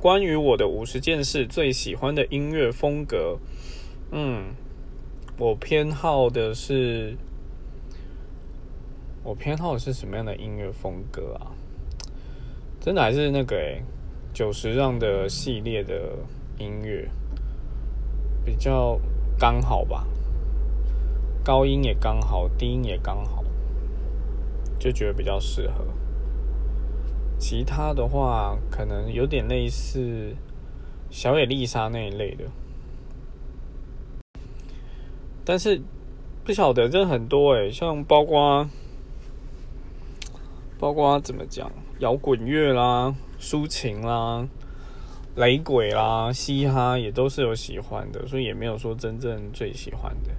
[0.00, 3.38] 关于我的五十件事最喜欢的音乐风格，
[4.12, 4.54] 嗯，
[5.36, 7.16] 我偏好的是，
[9.24, 11.50] 我偏好的是什么样的音乐风格啊？
[12.80, 13.82] 真的还是那个诶，
[14.32, 16.16] 九十让的系列的
[16.58, 17.08] 音乐
[18.44, 19.00] 比较
[19.36, 20.06] 刚好吧，
[21.42, 23.42] 高音也刚好，低音也刚好，
[24.78, 25.84] 就觉得比较适合。
[27.38, 30.34] 其他的话，可能有点类似
[31.10, 32.44] 小野丽莎那一类的，
[35.44, 35.80] 但是
[36.44, 38.68] 不晓得，真的很多诶，像包括
[40.78, 41.70] 包括怎么讲，
[42.00, 44.46] 摇滚乐啦、抒情啦、
[45.36, 50.30] 雷鬼啦、嘻哈也都是有喜欢的，所以也没有说真正最喜欢的。